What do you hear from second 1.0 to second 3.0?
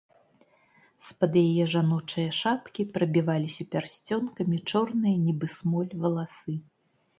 З-пад яе жаночае шапкі